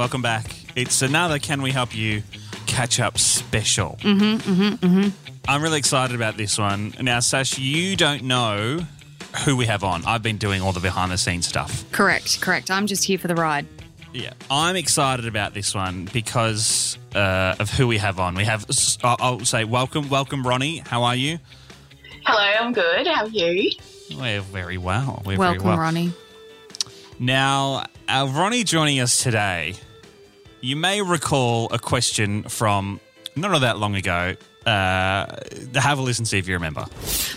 Hello. 0.00 0.06
Welcome 0.06 0.22
back. 0.22 0.46
It's 0.76 1.02
another 1.02 1.38
Can 1.38 1.60
We 1.60 1.72
Help 1.72 1.94
You 1.94 2.22
catch 2.66 3.00
up 3.00 3.18
special. 3.18 3.98
Mm-hmm, 4.00 4.50
mm-hmm, 4.50 4.86
mm-hmm. 4.86 5.40
I'm 5.46 5.62
really 5.62 5.78
excited 5.78 6.16
about 6.16 6.38
this 6.38 6.56
one. 6.56 6.94
Now, 7.02 7.20
Sash, 7.20 7.58
you 7.58 7.96
don't 7.96 8.22
know 8.22 8.80
who 9.44 9.58
we 9.58 9.66
have 9.66 9.84
on. 9.84 10.02
I've 10.06 10.22
been 10.22 10.38
doing 10.38 10.62
all 10.62 10.72
the 10.72 10.80
behind 10.80 11.12
the 11.12 11.18
scenes 11.18 11.46
stuff. 11.46 11.84
Correct, 11.92 12.40
correct. 12.40 12.70
I'm 12.70 12.86
just 12.86 13.04
here 13.04 13.18
for 13.18 13.28
the 13.28 13.34
ride. 13.34 13.66
Yeah. 14.14 14.32
I'm 14.50 14.74
excited 14.74 15.26
about 15.26 15.52
this 15.52 15.74
one 15.74 16.08
because 16.14 16.96
uh, 17.14 17.56
of 17.58 17.68
who 17.68 17.86
we 17.86 17.98
have 17.98 18.18
on. 18.18 18.34
We 18.34 18.44
have, 18.44 18.64
I'll 19.04 19.16
I'll 19.20 19.40
say, 19.40 19.64
welcome, 19.64 20.08
welcome, 20.08 20.46
Ronnie. 20.46 20.78
How 20.78 21.02
are 21.02 21.14
you? 21.14 21.38
Hello, 22.24 22.64
I'm 22.64 22.72
good. 22.72 23.06
How 23.06 23.24
are 23.24 23.28
you? 23.28 23.70
We're 24.16 24.40
very 24.40 24.78
well. 24.78 25.22
We're 25.26 25.36
Welcome, 25.36 25.62
very 25.62 25.68
well. 25.68 25.78
Ronnie. 25.78 26.14
Now, 27.18 27.84
our 28.08 28.28
Ronnie 28.28 28.64
joining 28.64 28.98
us 28.98 29.22
today, 29.22 29.74
you 30.60 30.76
may 30.76 31.02
recall 31.02 31.72
a 31.72 31.78
question 31.78 32.42
from 32.44 33.00
not 33.36 33.52
all 33.52 33.60
that 33.60 33.78
long 33.78 33.94
ago. 33.94 34.36
Uh, 34.66 35.26
have 35.74 35.98
a 35.98 36.02
listen, 36.02 36.26
see 36.26 36.38
if 36.38 36.46
you 36.46 36.52
remember. 36.52 36.84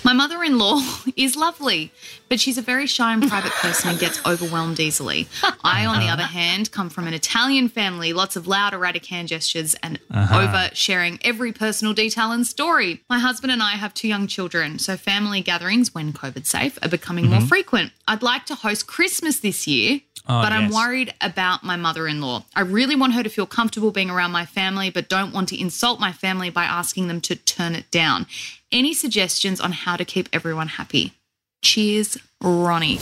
My 0.03 0.11
mother 0.11 0.43
in 0.43 0.57
law 0.57 0.81
is 1.15 1.37
lovely, 1.37 1.93
but 2.27 2.39
she's 2.39 2.57
a 2.57 2.61
very 2.61 2.85
shy 2.85 3.13
and 3.13 3.25
private 3.29 3.53
person 3.53 3.91
and 3.91 3.99
gets 3.99 4.23
overwhelmed 4.25 4.81
easily. 4.81 5.27
I, 5.63 5.85
on 5.85 5.99
the 5.99 6.05
uh-huh. 6.05 6.13
other 6.13 6.23
hand, 6.23 6.71
come 6.71 6.89
from 6.89 7.07
an 7.07 7.13
Italian 7.13 7.69
family, 7.69 8.11
lots 8.11 8.35
of 8.35 8.45
loud, 8.45 8.73
erratic 8.73 9.05
hand 9.05 9.29
gestures 9.29 9.73
and 9.75 10.01
uh-huh. 10.11 10.47
oversharing 10.47 11.21
every 11.23 11.53
personal 11.53 11.93
detail 11.93 12.33
and 12.33 12.45
story. 12.45 13.01
My 13.09 13.19
husband 13.19 13.53
and 13.53 13.63
I 13.63 13.71
have 13.71 13.93
two 13.93 14.09
young 14.09 14.27
children, 14.27 14.77
so 14.77 14.97
family 14.97 15.39
gatherings, 15.39 15.95
when 15.95 16.11
COVID 16.11 16.45
safe, 16.45 16.77
are 16.83 16.89
becoming 16.89 17.27
more 17.27 17.39
mm-hmm. 17.39 17.47
frequent. 17.47 17.93
I'd 18.05 18.21
like 18.21 18.45
to 18.47 18.55
host 18.55 18.87
Christmas 18.87 19.39
this 19.39 19.65
year. 19.65 20.01
Oh, 20.27 20.41
but 20.41 20.53
I'm 20.53 20.69
worried 20.69 21.13
about 21.19 21.63
my 21.63 21.75
mother 21.75 22.07
in 22.07 22.21
law. 22.21 22.45
I 22.55 22.61
really 22.61 22.95
want 22.95 23.13
her 23.13 23.23
to 23.23 23.29
feel 23.29 23.45
comfortable 23.45 23.91
being 23.91 24.09
around 24.09 24.31
my 24.31 24.45
family, 24.45 24.89
but 24.89 25.09
don't 25.09 25.33
want 25.33 25.49
to 25.49 25.59
insult 25.59 25.99
my 25.99 26.13
family 26.13 26.49
by 26.49 26.63
asking 26.63 27.09
them 27.09 27.19
to 27.21 27.35
turn 27.35 27.75
it 27.75 27.91
down. 27.91 28.25
Any 28.71 28.93
suggestions 28.93 29.59
on 29.59 29.73
how 29.73 29.97
to 29.97 30.05
keep 30.05 30.29
everyone 30.31 30.67
happy? 30.69 31.13
Cheers, 31.61 32.17
Ronnie. 32.41 32.99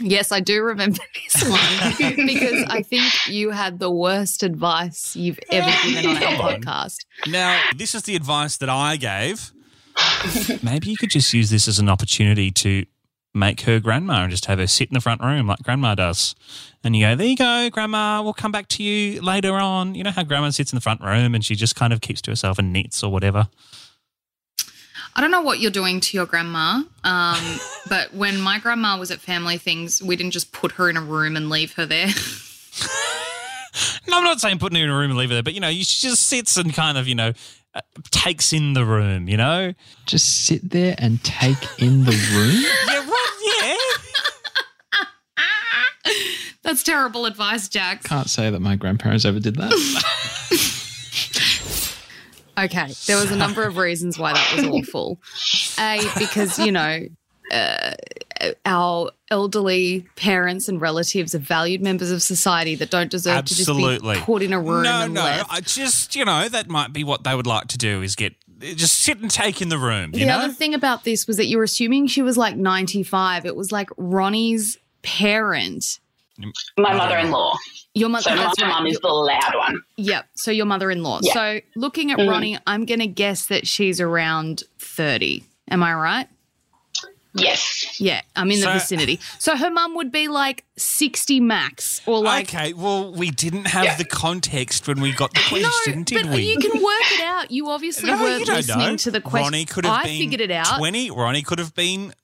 Yes, 0.00 0.32
I 0.32 0.40
do 0.40 0.62
remember 0.62 0.98
this 1.32 1.48
one 1.48 2.16
because 2.26 2.64
I 2.68 2.82
think 2.82 3.04
you 3.28 3.50
had 3.50 3.78
the 3.78 3.90
worst 3.90 4.42
advice 4.42 5.14
you've 5.14 5.38
ever 5.50 5.70
given 5.86 6.06
on 6.16 6.22
our 6.22 6.54
on. 6.54 6.62
podcast. 6.62 7.04
Now, 7.26 7.60
this 7.76 7.94
is 7.94 8.02
the 8.02 8.16
advice 8.16 8.56
that 8.56 8.68
I 8.68 8.96
gave. 8.96 9.52
Maybe 10.62 10.90
you 10.90 10.96
could 10.96 11.10
just 11.10 11.32
use 11.32 11.50
this 11.50 11.68
as 11.68 11.78
an 11.78 11.88
opportunity 11.88 12.50
to 12.50 12.86
make 13.34 13.62
her 13.62 13.80
grandma 13.80 14.22
and 14.22 14.30
just 14.30 14.46
have 14.46 14.58
her 14.58 14.66
sit 14.66 14.88
in 14.88 14.94
the 14.94 15.00
front 15.00 15.20
room 15.20 15.46
like 15.46 15.62
grandma 15.62 15.94
does. 15.94 16.34
And 16.82 16.94
you 16.94 17.04
go, 17.04 17.16
there 17.16 17.26
you 17.26 17.36
go, 17.36 17.68
grandma, 17.70 18.22
we'll 18.22 18.32
come 18.32 18.52
back 18.52 18.68
to 18.68 18.82
you 18.82 19.20
later 19.20 19.54
on. 19.54 19.94
You 19.94 20.04
know 20.04 20.10
how 20.10 20.22
grandma 20.22 20.50
sits 20.50 20.72
in 20.72 20.76
the 20.76 20.80
front 20.80 21.00
room 21.00 21.34
and 21.34 21.44
she 21.44 21.54
just 21.54 21.76
kind 21.76 21.92
of 21.92 22.00
keeps 22.00 22.22
to 22.22 22.30
herself 22.30 22.58
and 22.58 22.72
knits 22.72 23.02
or 23.02 23.10
whatever. 23.10 23.48
I 25.16 25.20
don't 25.20 25.30
know 25.30 25.42
what 25.42 25.60
you're 25.60 25.70
doing 25.70 26.00
to 26.00 26.16
your 26.16 26.26
grandma, 26.26 26.82
um, 27.04 27.58
but 27.88 28.14
when 28.14 28.40
my 28.40 28.58
grandma 28.58 28.98
was 28.98 29.10
at 29.10 29.20
family 29.20 29.58
things, 29.58 30.02
we 30.02 30.16
didn't 30.16 30.32
just 30.32 30.52
put 30.52 30.72
her 30.72 30.90
in 30.90 30.96
a 30.96 31.00
room 31.02 31.36
and 31.36 31.50
leave 31.50 31.74
her 31.74 31.86
there. 31.86 32.08
No, 34.06 34.18
I'm 34.18 34.24
not 34.24 34.40
saying 34.40 34.58
putting 34.58 34.78
her 34.78 34.84
in 34.84 34.90
a 34.90 34.96
room 34.96 35.10
and 35.10 35.18
leave 35.18 35.30
her 35.30 35.34
there, 35.34 35.42
but 35.42 35.54
you 35.54 35.60
know, 35.60 35.70
she 35.70 36.06
just 36.06 36.22
sits 36.24 36.56
and 36.56 36.72
kind 36.72 36.96
of, 36.98 37.08
you 37.08 37.14
know, 37.14 37.32
uh, 37.74 37.80
takes 38.10 38.52
in 38.52 38.74
the 38.74 38.84
room, 38.84 39.28
you 39.28 39.36
know? 39.36 39.74
Just 40.06 40.46
sit 40.46 40.70
there 40.70 40.94
and 40.98 41.22
take 41.24 41.56
in 41.78 42.04
the 42.04 42.12
room. 42.12 42.64
Yeah, 42.86 43.06
what? 43.08 43.30
Yeah. 46.06 46.52
That's 46.64 46.82
terrible 46.82 47.26
advice, 47.26 47.68
Jack. 47.68 48.02
Can't 48.04 48.28
say 48.28 48.50
that 48.50 48.58
my 48.60 48.74
grandparents 48.74 49.24
ever 49.24 49.38
did 49.38 49.54
that. 49.56 49.72
Okay, 52.56 52.92
there 53.06 53.16
was 53.16 53.32
a 53.32 53.36
number 53.36 53.64
of 53.64 53.76
reasons 53.76 54.16
why 54.16 54.32
that 54.32 54.52
was 54.56 54.64
awful. 54.68 55.18
A, 55.76 56.00
because, 56.16 56.56
you 56.56 56.70
know, 56.70 57.00
uh, 57.50 57.94
our 58.64 59.10
elderly 59.28 60.06
parents 60.14 60.68
and 60.68 60.80
relatives 60.80 61.34
are 61.34 61.40
valued 61.40 61.82
members 61.82 62.12
of 62.12 62.22
society 62.22 62.76
that 62.76 62.90
don't 62.90 63.10
deserve 63.10 63.38
Absolutely. 63.38 63.98
to 63.98 64.02
just 64.04 64.20
be 64.20 64.24
put 64.24 64.42
in 64.42 64.52
a 64.52 64.60
room 64.60 64.84
No, 64.84 65.00
and 65.02 65.14
no. 65.14 65.22
left. 65.24 65.52
I 65.52 65.60
just, 65.62 66.14
you 66.14 66.24
know, 66.24 66.48
that 66.48 66.68
might 66.68 66.92
be 66.92 67.02
what 67.02 67.24
they 67.24 67.34
would 67.34 67.46
like 67.48 67.66
to 67.68 67.78
do 67.78 68.02
is 68.02 68.14
get 68.14 68.34
just 68.60 69.00
sit 69.00 69.18
and 69.18 69.28
take 69.30 69.60
in 69.60 69.68
the 69.68 69.76
room. 69.78 70.12
You 70.14 70.20
the 70.20 70.26
know, 70.26 70.38
other 70.38 70.52
thing 70.52 70.74
about 70.74 71.02
this 71.02 71.26
was 71.26 71.38
that 71.38 71.46
you 71.46 71.58
were 71.58 71.64
assuming 71.64 72.06
she 72.06 72.22
was 72.22 72.36
like 72.38 72.56
95. 72.56 73.46
It 73.46 73.56
was 73.56 73.72
like 73.72 73.88
Ronnie's 73.96 74.78
parent. 75.02 75.98
My 76.78 76.92
mother-in-law. 76.94 77.56
Your 77.94 78.08
mother. 78.08 78.22
So 78.30 78.34
my 78.36 78.44
right. 78.46 78.58
mum 78.66 78.86
is 78.86 78.98
the 79.00 79.08
loud 79.08 79.54
one. 79.54 79.80
Yep. 79.96 80.26
So 80.34 80.50
your 80.50 80.66
mother-in-law. 80.66 81.20
Yeah. 81.22 81.32
So 81.32 81.60
looking 81.76 82.10
at 82.10 82.18
Mhm. 82.18 82.28
Ronnie, 82.28 82.58
I'm 82.66 82.84
going 82.86 83.00
to 83.00 83.06
guess 83.06 83.46
that 83.46 83.66
she's 83.68 84.00
around 84.00 84.64
30. 84.78 85.44
Am 85.70 85.82
I 85.82 85.94
right? 85.94 86.28
Yes. 87.36 88.00
Yeah, 88.00 88.20
I'm 88.36 88.48
in 88.52 88.60
the 88.60 88.70
vicinity. 88.70 89.18
So 89.40 89.56
her 89.56 89.68
mum 89.68 89.96
would 89.96 90.12
be 90.12 90.28
like 90.28 90.64
60 90.76 91.40
max 91.40 92.00
or 92.06 92.20
like 92.22 92.54
okay, 92.54 92.72
well, 92.74 93.12
we 93.12 93.30
didn't 93.32 93.64
have 93.66 93.84
Yeah. 93.84 93.96
the 93.96 94.04
context 94.04 94.86
when 94.86 95.00
we 95.00 95.10
got 95.10 95.34
the 95.34 95.40
No, 95.60 95.68
question, 95.68 96.04
did 96.04 96.26
but 96.26 96.36
we? 96.36 96.42
you 96.52 96.58
can 96.58 96.80
work 96.80 97.12
it 97.12 97.22
out. 97.24 97.50
You 97.50 97.70
obviously 97.70 98.08
no, 98.08 98.22
weren't 98.22 98.46
you 98.46 98.54
listening 98.54 98.78
know. 98.90 98.96
to 98.98 99.10
the 99.10 99.20
question. 99.20 99.46
Ronnie 99.46 99.64
could 99.64 99.84
have 99.84 99.94
I 100.00 100.04
been 100.04 100.18
figured 100.20 100.42
it 100.42 100.52
out. 100.52 100.78
20. 100.78 101.10
Ronnie 101.10 101.42
could 101.42 101.58
have 101.58 101.74
been 101.74 102.14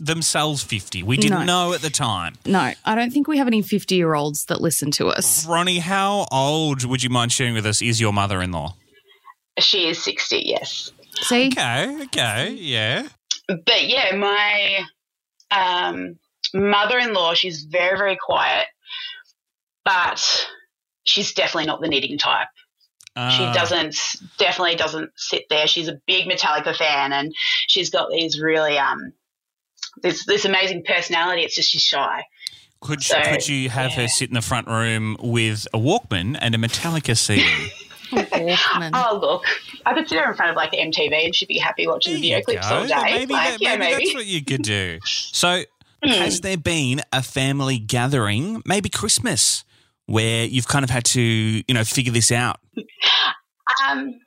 themselves 0.00 0.62
50. 0.62 1.02
We 1.02 1.16
didn't 1.16 1.40
No. 1.46 1.68
know 1.68 1.72
at 1.72 1.82
the 1.82 1.90
time. 1.90 2.36
No, 2.46 2.72
I 2.84 2.94
don't 2.94 3.10
think 3.12 3.28
we 3.28 3.38
have 3.38 3.46
any 3.46 3.62
50 3.62 3.94
year 3.94 4.14
olds 4.14 4.46
that 4.46 4.60
listen 4.60 4.90
to 4.92 5.08
us. 5.08 5.46
Ronnie, 5.46 5.78
how 5.78 6.26
old 6.32 6.84
would 6.84 7.02
you 7.02 7.10
mind 7.10 7.32
sharing 7.32 7.54
with 7.54 7.66
us 7.66 7.80
is 7.82 8.00
your 8.00 8.12
mother 8.12 8.40
in 8.42 8.52
law? 8.52 8.74
She 9.58 9.88
is 9.88 10.02
60, 10.02 10.42
yes. 10.46 10.90
See? 11.22 11.48
Okay, 11.48 12.02
okay, 12.04 12.52
yeah. 12.58 13.08
But 13.48 13.86
yeah, 13.88 14.14
my 14.16 14.78
um, 15.50 16.18
mother-in-law, 16.54 17.34
she's 17.34 17.64
very, 17.64 17.98
very 17.98 18.16
quiet, 18.16 18.66
but 19.84 20.48
she's 21.04 21.32
definitely 21.34 21.66
not 21.66 21.80
the 21.80 21.88
knitting 21.88 22.18
type. 22.18 22.48
She 23.16 23.42
Ah, 23.42 23.52
doesn't, 23.52 23.96
definitely 24.38 24.76
doesn't 24.76 25.10
sit 25.16 25.44
there. 25.50 25.66
She's 25.66 25.88
a 25.88 26.00
big 26.06 26.26
Metallica 26.28 26.74
fan 26.76 27.12
and 27.12 27.34
she's 27.66 27.90
got 27.90 28.08
these 28.10 28.40
really, 28.40 28.78
um, 28.78 29.12
this, 30.02 30.24
this 30.26 30.44
amazing 30.44 30.84
personality. 30.84 31.42
It's 31.42 31.54
just 31.54 31.70
she's 31.70 31.82
shy. 31.82 32.24
Could, 32.80 33.02
so, 33.02 33.20
could 33.22 33.46
you 33.46 33.68
have 33.68 33.92
her 33.92 34.08
sit 34.08 34.28
in 34.30 34.34
the 34.34 34.40
front 34.40 34.66
room 34.66 35.16
with 35.20 35.66
a 35.74 35.78
Walkman 35.78 36.38
and 36.40 36.54
a 36.54 36.58
Metallica 36.58 37.16
CD? 37.16 37.44
Walkman. 38.10 38.90
Oh, 38.94 39.18
look, 39.20 39.44
I 39.84 39.92
could 39.94 40.08
sit 40.08 40.18
her 40.18 40.30
in 40.30 40.36
front 40.36 40.50
of 40.50 40.56
like 40.56 40.72
MTV 40.72 41.26
and 41.26 41.34
she'd 41.34 41.48
be 41.48 41.58
happy 41.58 41.86
watching 41.86 42.14
There 42.14 42.20
video 42.20 42.40
clips 42.40 42.68
go. 42.68 42.76
all 42.76 42.86
day. 42.86 42.96
Maybe, 43.04 43.34
like, 43.34 43.50
that, 43.50 43.60
yeah, 43.60 43.76
maybe, 43.76 43.92
maybe. 43.92 44.04
that's 44.04 44.14
what 44.14 44.26
you 44.26 44.44
could 44.44 44.62
do. 44.62 44.98
So, 45.04 45.62
Hmm. 46.02 46.08
has 46.12 46.40
there 46.40 46.56
been 46.56 47.02
a 47.12 47.22
family 47.22 47.78
gathering, 47.78 48.62
maybe 48.64 48.88
Christmas, 48.88 49.64
where 50.06 50.46
you've 50.46 50.66
kind 50.66 50.82
of 50.82 50.88
had 50.88 51.04
to, 51.04 51.20
you 51.20 51.74
know, 51.74 51.84
figure 51.84 52.10
this 52.12 52.32
out? 52.32 52.58
Um, 53.86 54.18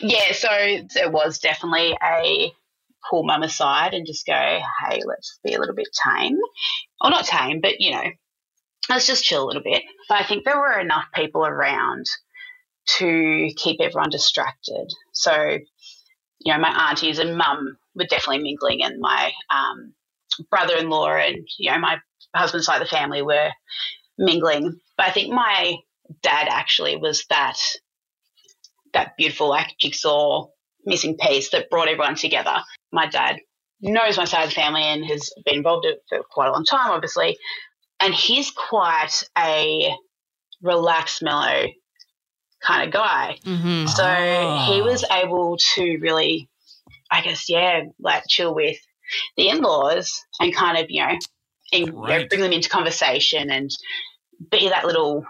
yeah, 0.00 0.32
so 0.32 0.48
there 0.94 1.10
was 1.10 1.40
definitely 1.40 1.96
a 2.00 2.52
pull 3.08 3.24
mum 3.24 3.42
aside 3.42 3.94
and 3.94 4.06
just 4.06 4.26
go, 4.26 4.32
hey, 4.32 5.00
let's 5.04 5.38
be 5.44 5.54
a 5.54 5.60
little 5.60 5.74
bit 5.74 5.88
tame. 6.08 6.38
Or 7.00 7.10
not 7.10 7.24
tame, 7.24 7.60
but 7.60 7.80
you 7.80 7.92
know, 7.92 8.04
let's 8.88 9.06
just 9.06 9.24
chill 9.24 9.44
a 9.44 9.46
little 9.46 9.62
bit. 9.62 9.82
But 10.08 10.20
I 10.20 10.24
think 10.24 10.44
there 10.44 10.58
were 10.58 10.78
enough 10.78 11.06
people 11.14 11.44
around 11.44 12.06
to 12.98 13.50
keep 13.56 13.80
everyone 13.80 14.10
distracted. 14.10 14.92
So, 15.12 15.58
you 16.40 16.52
know, 16.52 16.58
my 16.58 16.88
aunties 16.88 17.18
and 17.18 17.36
mum 17.36 17.76
were 17.94 18.04
definitely 18.04 18.42
mingling, 18.42 18.82
and 18.82 19.00
my 19.00 19.32
um, 19.50 19.94
brother 20.50 20.76
in 20.76 20.88
law 20.88 21.14
and, 21.14 21.46
you 21.58 21.70
know, 21.70 21.78
my 21.78 21.98
husband's 22.34 22.66
side 22.66 22.80
of 22.80 22.88
the 22.88 22.96
family 22.96 23.22
were 23.22 23.50
mingling. 24.18 24.78
But 24.96 25.06
I 25.06 25.10
think 25.10 25.32
my 25.32 25.76
dad 26.22 26.48
actually 26.50 26.96
was 26.96 27.24
that 27.30 27.58
that 28.92 29.16
beautiful 29.16 29.48
like 29.48 29.74
jigsaw 29.78 30.46
missing 30.84 31.16
piece 31.18 31.50
that 31.50 31.68
brought 31.68 31.88
everyone 31.88 32.14
together. 32.14 32.56
My 32.92 33.06
dad 33.06 33.36
knows 33.80 34.16
my 34.16 34.24
side 34.24 34.44
of 34.44 34.50
the 34.50 34.54
family 34.54 34.82
and 34.82 35.04
has 35.06 35.30
been 35.44 35.56
involved 35.56 35.84
in 35.86 35.92
it 35.92 36.02
for 36.08 36.22
quite 36.30 36.48
a 36.48 36.52
long 36.52 36.64
time, 36.64 36.90
obviously. 36.90 37.36
And 38.00 38.14
he's 38.14 38.50
quite 38.50 39.22
a 39.36 39.94
relaxed, 40.62 41.22
mellow 41.22 41.66
kind 42.62 42.86
of 42.86 42.92
guy. 42.92 43.38
Mm-hmm. 43.44 43.86
So 43.86 44.04
Ah. 44.04 44.66
he 44.66 44.82
was 44.82 45.04
able 45.10 45.56
to 45.74 45.98
really, 45.98 46.48
I 47.10 47.20
guess, 47.22 47.48
yeah, 47.48 47.82
like 48.00 48.24
chill 48.28 48.54
with 48.54 48.78
the 49.36 49.48
in 49.48 49.60
laws 49.60 50.24
and 50.40 50.54
kind 50.54 50.78
of, 50.78 50.86
you 50.88 51.06
know, 51.06 51.18
in, 51.72 51.86
you 51.86 51.92
know, 51.92 52.26
bring 52.28 52.40
them 52.40 52.52
into 52.52 52.68
conversation 52.68 53.50
and 53.50 53.70
be 54.50 54.68
that 54.68 54.86
little 54.86 55.24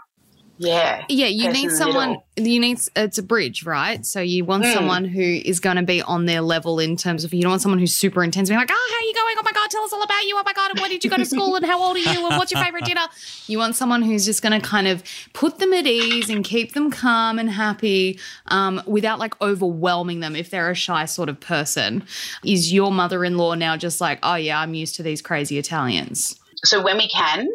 yeah. 0.58 1.04
Yeah, 1.08 1.26
you 1.26 1.50
need 1.52 1.70
someone. 1.70 2.18
You 2.36 2.58
need 2.60 2.78
it's 2.96 3.18
a 3.18 3.22
bridge, 3.22 3.64
right? 3.64 4.04
So 4.04 4.20
you 4.20 4.44
want 4.44 4.64
Mm. 4.64 4.72
someone 4.72 5.04
who 5.04 5.20
is 5.22 5.60
going 5.60 5.76
to 5.76 5.82
be 5.82 6.02
on 6.02 6.26
their 6.26 6.40
level 6.40 6.78
in 6.80 6.96
terms 6.96 7.24
of 7.24 7.32
you 7.32 7.42
don't 7.42 7.50
want 7.50 7.62
someone 7.62 7.78
who's 7.78 7.94
super 7.94 8.22
intense, 8.24 8.48
being 8.48 8.58
like, 8.58 8.70
"Oh, 8.72 8.88
how 8.90 8.96
are 8.96 9.06
you 9.08 9.14
going? 9.14 9.36
Oh 9.38 9.42
my 9.44 9.52
god, 9.52 9.70
tell 9.70 9.84
us 9.84 9.92
all 9.92 10.02
about 10.02 10.22
you. 10.24 10.36
Oh 10.36 10.42
my 10.44 10.52
god, 10.52 10.70
and 10.72 10.80
where 10.80 10.88
did 10.88 11.04
you 11.04 11.10
go 11.10 11.16
to 11.16 11.24
school? 11.34 11.54
And 11.56 11.64
how 11.64 11.80
old 11.82 11.96
are 11.96 12.00
you? 12.00 12.26
And 12.26 12.36
what's 12.36 12.50
your 12.52 12.62
favorite 12.62 12.84
dinner?" 12.84 13.02
You 13.46 13.58
want 13.58 13.76
someone 13.76 14.02
who's 14.02 14.24
just 14.24 14.42
going 14.42 14.58
to 14.60 14.66
kind 14.66 14.88
of 14.88 15.02
put 15.32 15.58
them 15.58 15.72
at 15.72 15.86
ease 15.86 16.28
and 16.30 16.44
keep 16.44 16.72
them 16.74 16.90
calm 16.90 17.38
and 17.38 17.50
happy, 17.50 18.18
um, 18.48 18.82
without 18.86 19.18
like 19.18 19.40
overwhelming 19.40 20.20
them 20.20 20.34
if 20.34 20.50
they're 20.50 20.70
a 20.70 20.74
shy 20.74 21.04
sort 21.04 21.28
of 21.28 21.38
person. 21.40 22.04
Is 22.44 22.72
your 22.72 22.90
mother-in-law 22.90 23.54
now 23.54 23.76
just 23.76 24.00
like, 24.00 24.18
"Oh 24.22 24.34
yeah, 24.36 24.60
I'm 24.60 24.74
used 24.74 24.96
to 24.96 25.02
these 25.02 25.22
crazy 25.22 25.58
Italians"? 25.58 26.38
So 26.64 26.82
when 26.82 26.96
we 26.96 27.08
can, 27.08 27.48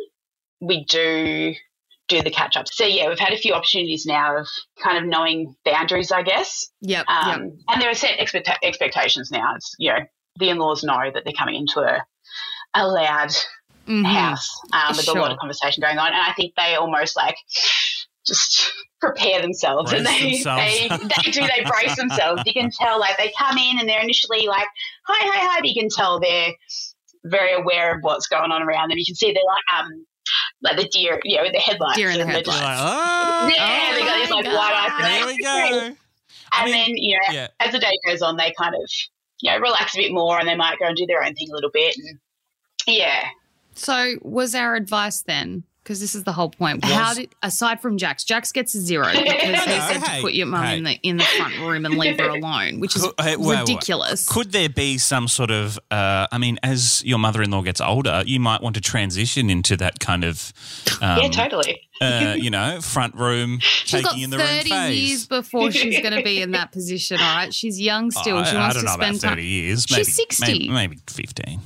we 0.62 0.86
do 0.86 1.54
do 2.12 2.22
the 2.22 2.30
catch 2.32 2.56
up. 2.58 2.66
So 2.72 2.86
yeah, 2.86 3.08
we've 3.10 3.20
had 3.20 3.34
a 3.34 3.38
few 3.38 3.54
opportunities 3.54 4.06
now 4.06 4.38
of 4.38 4.48
kind 4.84 4.98
of 4.98 5.06
knowing 5.06 5.56
boundaries, 5.66 6.12
I 6.12 6.22
guess. 6.24 6.70
Yep. 6.82 7.06
Um, 7.08 7.28
yep. 7.30 7.52
And 7.70 7.82
there 7.82 7.90
are 7.90 7.94
set 7.96 8.20
expect- 8.20 8.50
expectations 8.64 9.32
now. 9.32 9.56
It's 9.56 9.74
you 9.80 9.92
know 9.92 10.00
the 10.40 10.50
in-laws 10.50 10.84
know 10.84 11.10
that 11.14 11.24
they're 11.24 11.34
coming 11.38 11.56
into 11.56 11.80
a 11.82 12.04
a 12.74 12.88
loud 12.88 13.30
Mhm. 13.88 14.06
house 14.06 14.48
um, 14.74 14.96
with 14.96 15.08
a 15.08 15.14
lot 15.14 15.32
of 15.32 15.40
conversation 15.40 15.82
going 15.82 15.98
on, 15.98 16.08
and 16.08 16.16
I 16.22 16.34
think 16.34 16.54
they 16.56 16.76
almost 16.76 17.16
like 17.18 17.36
just 18.28 18.72
prepare 19.02 19.42
themselves 19.42 19.92
and 19.92 20.06
they, 20.06 20.34
themselves. 20.34 20.62
they 20.64 20.88
they 21.26 21.32
do 21.32 21.42
they 21.42 21.64
brace 21.66 21.96
themselves. 21.96 22.44
You 22.46 22.54
can 22.54 22.70
tell 22.72 23.00
like 23.00 23.18
they 23.18 23.34
come 23.38 23.58
in 23.58 23.80
and 23.80 23.90
they're 23.90 24.02
initially 24.04 24.46
like 24.48 24.68
hi 25.08 25.18
hi 25.28 25.46
hi, 25.48 25.60
but 25.62 25.68
you 25.70 25.80
can 25.82 25.90
tell 25.90 26.20
they're 26.20 26.52
very 27.26 27.54
aware 27.54 27.96
of 27.96 28.00
what's 28.02 28.28
going 28.28 28.52
on 28.52 28.62
around 28.62 28.90
them. 28.90 28.98
You 29.00 29.06
can 29.06 29.16
see 29.16 29.34
they're 29.34 29.44
like 29.44 29.84
um 29.84 30.06
like 30.64 30.78
the 30.78 30.88
deer, 30.90 31.20
you 31.24 31.38
know, 31.38 31.44
with 31.44 31.54
the 31.54 31.60
headlights. 31.60 31.98
Deer 31.98 32.10
in 32.10 32.18
the 32.20 32.24
and 32.26 32.46
just- 32.46 32.48
like, 32.48 32.78
oh, 32.80 33.52
yeah, 33.56 33.94
they 33.96 34.02
got 34.02 34.20
these 34.22 34.30
like 34.32 34.46
my 34.46 34.54
wide 34.54 34.74
eyes. 34.74 34.92
Oh. 34.94 35.04
There 35.04 35.26
we 35.28 35.38
go. 35.38 35.96
I 36.54 36.64
And 36.64 36.72
mean, 36.72 36.74
then 36.74 36.98
you 36.98 37.16
know, 37.16 37.34
yeah. 37.34 37.48
as 37.60 37.72
the 37.72 37.80
day 37.80 37.92
goes 38.06 38.22
on, 38.22 38.36
they 38.38 38.54
kind 38.58 38.76
of 38.76 38.82
you 39.42 39.52
know 39.52 39.58
relax 39.60 39.96
a 39.96 39.98
bit 39.98 40.12
more, 40.12 40.38
and 40.40 40.48
they 40.48 40.56
might 40.56 40.78
go 40.80 40.86
and 40.86 40.96
do 40.96 41.06
their 41.06 41.24
own 41.24 41.34
thing 41.34 41.50
a 41.50 41.54
little 41.54 41.72
bit. 41.72 41.96
And 41.98 42.20
yeah, 42.88 43.26
So, 43.76 44.16
was 44.22 44.54
our 44.56 44.76
advice 44.76 45.22
then? 45.22 45.64
Because 45.92 46.00
this 46.00 46.16
is 46.16 46.24
the 46.24 46.32
whole 46.32 46.50
point. 46.50 46.86
How 46.86 47.14
did 47.14 47.36
aside 47.44 47.82
from 47.82 47.98
Jax, 47.98 48.24
Jax 48.24 48.54
gets 48.54 48.74
a 48.76 48.80
zero 48.80 49.08
because 49.12 49.42
he 49.42 49.52
No, 49.52 49.58
said 49.66 49.98
hey, 50.02 50.16
to 50.18 50.22
put 50.22 50.32
your 50.34 50.48
mum 50.48 50.64
hey. 50.64 50.78
in 50.78 50.84
the 50.86 50.94
in 51.04 51.18
the 51.18 51.24
front 51.26 51.60
room 51.60 51.86
and 51.86 51.98
leave 51.98 52.18
her 52.18 52.30
alone, 52.30 52.80
which 52.80 52.96
is 52.96 53.02
Could- 53.02 53.14
hey, 53.20 53.36
wait, 53.36 53.46
wait. 53.46 53.60
ridiculous. 53.60 54.26
Could 54.30 54.54
there 54.54 54.70
be 54.70 54.98
some 54.98 55.28
sort 55.28 55.52
of? 55.52 55.78
Uh, 55.92 56.28
I 56.32 56.38
mean, 56.38 56.60
as 56.64 57.04
your 57.04 57.20
mother-in-law 57.20 57.64
gets 57.64 57.82
older, 57.82 58.24
you 58.26 58.40
might 58.40 58.62
want 58.62 58.76
to 58.76 58.82
transition 58.82 59.50
into 59.50 59.76
that 59.78 60.00
kind 60.00 60.24
of, 60.24 60.54
um, 61.02 61.20
yeah, 61.24 61.28
totally. 61.28 61.82
uh, 62.00 62.36
you 62.40 62.50
know, 62.50 62.80
front 62.80 63.14
room 63.16 63.60
She's 63.60 63.92
taking 63.92 64.06
got 64.06 64.18
in 64.18 64.30
the 64.30 64.38
room 64.38 64.48
thirty 64.48 64.70
phase. 64.70 65.10
years 65.10 65.28
before 65.28 65.72
she's 65.74 66.00
going 66.00 66.16
to 66.16 66.24
be 66.24 66.42
in 66.42 66.52
that 66.52 66.72
position. 66.72 67.18
All 67.20 67.36
right, 67.36 67.54
she's 67.54 67.82
young 67.82 68.12
still. 68.12 68.38
Oh, 68.42 68.44
she 68.46 68.56
I, 68.56 68.60
I 68.60 68.62
wants 68.62 68.76
don't 68.78 68.84
to 68.86 68.90
know 68.92 68.96
about 68.96 69.04
spend 69.16 69.20
thirty 69.22 69.42
time. 69.42 69.46
years. 69.66 69.86
She's 69.90 69.98
Maybe, 69.98 70.12
60. 70.12 70.46
Maybe, 70.46 70.70
maybe 70.70 70.98
fifteen. 71.10 71.60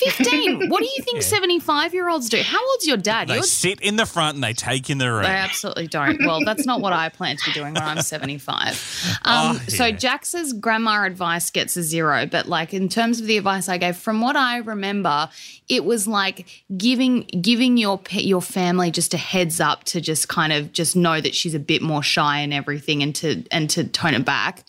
Fifteen. 0.00 0.68
what 0.68 0.82
do 0.82 0.88
you 0.96 1.02
think 1.02 1.22
seventy-five-year-olds 1.22 2.28
do? 2.28 2.40
How 2.42 2.58
old's 2.70 2.86
your 2.86 2.96
dad? 2.96 3.28
They 3.28 3.34
You're 3.34 3.42
sit 3.42 3.80
in 3.80 3.96
the 3.96 4.06
front 4.06 4.34
and 4.36 4.42
they 4.44 4.52
take 4.52 4.90
in 4.90 4.98
the 4.98 5.10
room. 5.12 5.22
They 5.22 5.28
absolutely 5.28 5.86
don't. 5.86 6.18
Well, 6.24 6.40
that's 6.44 6.66
not 6.66 6.80
what 6.80 6.92
I 6.92 7.08
plan 7.08 7.36
to 7.36 7.44
be 7.46 7.52
doing 7.52 7.74
when 7.74 7.82
I'm 7.82 8.02
75. 8.02 9.20
Um, 9.24 9.56
Oh, 9.56 9.60
So 9.68 9.86
yeah. 9.86 9.96
Jax's 9.96 10.52
grandma 10.52 11.04
advice 11.04 11.50
gets 11.50 11.76
a 11.76 11.82
zero, 11.82 12.26
but 12.26 12.46
like 12.46 12.72
in 12.74 12.88
terms 12.88 13.20
of 13.20 13.26
the 13.26 13.36
advice 13.36 13.68
I 13.68 13.78
gave, 13.78 13.96
from 13.96 14.20
what 14.20 14.36
I 14.36 14.58
remember, 14.58 15.28
it 15.68 15.84
was 15.84 16.08
like 16.08 16.46
giving 16.76 17.22
giving 17.40 17.76
your 17.76 17.98
pe- 17.98 18.22
your 18.22 18.42
family 18.42 18.90
just 18.90 19.14
a 19.14 19.18
heads 19.18 19.60
up 19.60 19.84
to 19.84 20.00
just 20.00 20.28
kind 20.28 20.52
of 20.52 20.72
just 20.72 20.96
know 20.96 21.20
that 21.20 21.34
she's 21.34 21.54
a 21.54 21.58
bit 21.60 21.82
more 21.82 22.02
shy 22.02 22.38
and 22.40 22.52
everything, 22.54 23.02
and 23.02 23.14
to 23.16 23.44
and 23.50 23.68
to 23.70 23.84
tone 23.84 24.14
it 24.14 24.24
back 24.24 24.64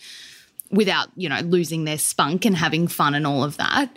without 0.69 1.09
you 1.15 1.27
know 1.27 1.39
losing 1.41 1.83
their 1.83 1.97
spunk 1.97 2.45
and 2.45 2.55
having 2.55 2.87
fun 2.87 3.13
and 3.13 3.25
all 3.27 3.43
of 3.43 3.57
that. 3.57 3.89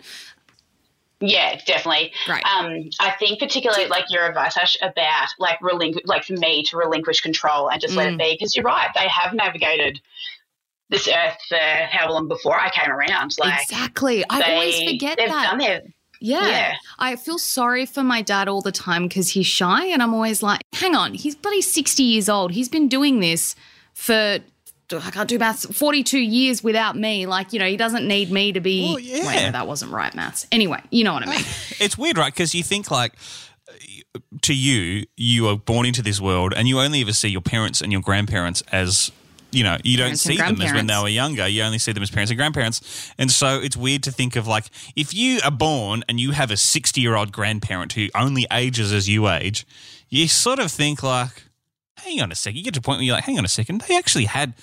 Yeah, 1.21 1.59
definitely. 1.65 2.11
Right. 2.27 2.43
Um, 2.45 2.89
I 2.99 3.11
think 3.11 3.39
particularly 3.39 3.87
like 3.87 4.05
your 4.09 4.25
advice 4.27 4.57
Ash, 4.57 4.75
about 4.81 5.29
like 5.39 5.59
relinqu- 5.59 6.01
like 6.05 6.23
for 6.25 6.33
me 6.33 6.63
to 6.63 6.77
relinquish 6.77 7.21
control 7.21 7.69
and 7.69 7.79
just 7.81 7.95
let 7.95 8.09
Mm. 8.09 8.13
it 8.13 8.17
be 8.19 8.33
because 8.33 8.55
you're 8.55 8.65
right. 8.65 8.89
They 8.95 9.07
have 9.07 9.33
navigated 9.33 9.99
this 10.89 11.07
earth 11.07 11.37
for 11.47 11.57
how 11.57 12.11
long 12.11 12.27
before 12.27 12.59
I 12.59 12.69
came 12.69 12.91
around. 12.91 13.35
Like 13.39 13.61
exactly. 13.63 14.23
I 14.29 14.39
they, 14.41 14.53
always 14.53 14.83
forget 14.83 15.17
they've 15.17 15.29
that. 15.29 15.49
done 15.51 15.57
their 15.59 15.81
Yeah. 16.19 16.47
Yeah. 16.47 16.75
I 16.99 17.15
feel 17.15 17.39
sorry 17.39 17.85
for 17.85 18.03
my 18.03 18.21
dad 18.21 18.47
all 18.47 18.61
the 18.61 18.71
time 18.71 19.07
because 19.07 19.29
he's 19.29 19.47
shy. 19.47 19.85
And 19.85 20.03
I'm 20.03 20.13
always 20.13 20.43
like, 20.43 20.61
hang 20.73 20.95
on, 20.95 21.13
he's 21.13 21.35
bloody 21.35 21.61
60 21.61 22.03
years 22.03 22.29
old. 22.29 22.51
He's 22.51 22.69
been 22.69 22.87
doing 22.87 23.19
this 23.19 23.55
for, 23.93 24.39
I 24.93 25.11
can't 25.11 25.27
do 25.27 25.39
maths, 25.39 25.65
42 25.65 26.19
years 26.19 26.63
without 26.63 26.95
me. 26.95 27.25
Like, 27.25 27.53
you 27.53 27.59
know, 27.59 27.67
he 27.67 27.77
doesn't 27.77 28.07
need 28.07 28.31
me 28.31 28.51
to 28.53 28.59
be. 28.59 28.83
Well, 28.83 28.99
yeah. 28.99 29.27
Wait, 29.27 29.45
no, 29.45 29.51
that 29.51 29.67
wasn't 29.67 29.91
right 29.91 30.13
maths. 30.13 30.45
Anyway, 30.51 30.81
you 30.91 31.03
know 31.03 31.13
what 31.13 31.27
I 31.27 31.31
mean. 31.31 31.45
It's 31.79 31.97
weird, 31.97 32.17
right? 32.17 32.33
Because 32.33 32.55
you 32.55 32.63
think 32.63 32.89
like 32.89 33.13
to 34.43 34.53
you, 34.53 35.05
you 35.17 35.47
are 35.47 35.57
born 35.57 35.85
into 35.85 36.01
this 36.01 36.21
world, 36.21 36.53
and 36.55 36.67
you 36.67 36.79
only 36.79 37.01
ever 37.01 37.13
see 37.13 37.27
your 37.29 37.41
parents 37.41 37.81
and 37.81 37.91
your 37.91 38.01
grandparents 38.01 38.63
as. 38.71 39.11
You 39.51 39.63
know, 39.63 39.77
you 39.85 39.95
don't 39.95 40.17
see 40.17 40.35
them 40.35 40.59
as 40.61 40.73
when 40.73 40.87
they 40.87 40.97
were 41.01 41.07
younger. 41.07 41.47
You 41.47 41.63
only 41.63 41.77
see 41.77 41.93
them 41.93 42.03
as 42.03 42.11
parents 42.11 42.29
and 42.29 42.37
grandparents. 42.37 43.09
And 43.17 43.31
so 43.31 43.61
it's 43.61 43.77
weird 43.77 44.03
to 44.03 44.11
think 44.11 44.35
of 44.35 44.47
like, 44.47 44.65
if 44.97 45.13
you 45.13 45.39
are 45.45 45.51
born 45.51 46.03
and 46.09 46.19
you 46.19 46.31
have 46.31 46.51
a 46.51 46.57
60 46.57 46.99
year 46.99 47.15
old 47.15 47.31
grandparent 47.31 47.93
who 47.93 48.09
only 48.13 48.45
ages 48.51 48.91
as 48.91 49.07
you 49.07 49.29
age, 49.29 49.65
you 50.09 50.27
sort 50.27 50.59
of 50.59 50.69
think 50.71 51.03
like, 51.03 51.44
hang 52.05 52.21
on 52.21 52.31
a 52.31 52.35
second. 52.35 52.57
You 52.57 52.63
get 52.63 52.73
to 52.75 52.79
a 52.79 52.83
point 52.83 52.99
where 52.99 53.05
you're 53.05 53.15
like, 53.15 53.25
hang 53.25 53.37
on 53.37 53.45
a 53.45 53.49
second. 53.49 53.81
They 53.81 53.97
actually 53.97 54.25
had 54.25 54.53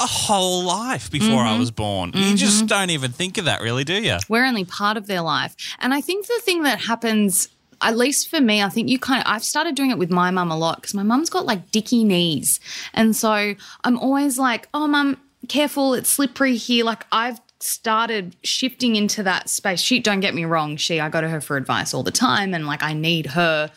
a 0.00 0.06
whole 0.06 0.64
life 0.64 1.10
before 1.10 1.42
I 1.42 1.50
mm-hmm. 1.50 1.60
was 1.60 1.70
born. 1.70 2.12
You 2.14 2.20
mm-hmm. 2.20 2.36
just 2.36 2.66
don't 2.66 2.90
even 2.90 3.12
think 3.12 3.36
of 3.36 3.44
that, 3.44 3.60
really, 3.60 3.84
do 3.84 4.02
you? 4.02 4.16
We're 4.28 4.46
only 4.46 4.64
part 4.64 4.96
of 4.96 5.06
their 5.06 5.20
life. 5.20 5.54
And 5.78 5.92
I 5.92 6.00
think 6.00 6.26
the 6.26 6.40
thing 6.42 6.62
that 6.62 6.80
happens, 6.80 7.48
at 7.82 7.96
least 7.96 8.28
for 8.28 8.40
me, 8.40 8.62
I 8.62 8.70
think 8.70 8.88
you 8.88 8.98
kind 8.98 9.20
of, 9.20 9.30
I've 9.30 9.44
started 9.44 9.74
doing 9.74 9.90
it 9.90 9.98
with 9.98 10.10
my 10.10 10.30
mum 10.30 10.50
a 10.50 10.56
lot 10.56 10.76
because 10.76 10.94
my 10.94 11.02
mum's 11.02 11.28
got 11.28 11.44
like 11.44 11.70
dicky 11.70 12.02
knees. 12.02 12.60
And 12.94 13.14
so 13.14 13.54
I'm 13.84 13.98
always 13.98 14.38
like, 14.38 14.68
oh, 14.72 14.86
mum, 14.86 15.18
careful, 15.48 15.92
it's 15.92 16.10
slippery 16.10 16.56
here. 16.56 16.84
Like 16.84 17.04
I've 17.12 17.38
started 17.58 18.36
shifting 18.42 18.96
into 18.96 19.22
that 19.24 19.50
space. 19.50 19.80
She, 19.80 20.00
don't 20.00 20.20
get 20.20 20.34
me 20.34 20.46
wrong, 20.46 20.76
she, 20.76 20.98
I 20.98 21.10
go 21.10 21.20
to 21.20 21.28
her 21.28 21.42
for 21.42 21.58
advice 21.58 21.92
all 21.92 22.02
the 22.02 22.10
time 22.10 22.54
and 22.54 22.66
like 22.66 22.82
I 22.82 22.94
need 22.94 23.26
her 23.26 23.70